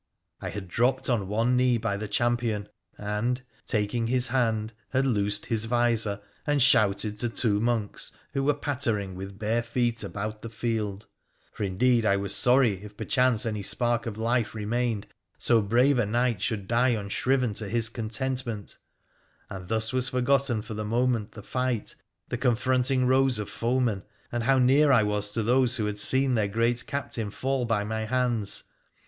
[0.41, 5.45] I had dropped on one knee by the champion, and, taking his hand, had loosed
[5.45, 10.49] his visor, and shouted to two monks, who were pattering with bare feet about the
[10.49, 11.05] field
[11.53, 14.17] (for, p2 212 WONDERFUL ADVENTURES OF indeed, I was sorry, if perchance any spark of
[14.17, 15.05] life remained,
[15.37, 18.77] so brave a knight should die unshriven to his contentment),
[19.51, 21.93] and thus was forgotten for the moment the fight,
[22.29, 25.99] the confront ing rows of foemen, and how near I was to those who had
[25.99, 28.63] seen their great captain fall by my hands.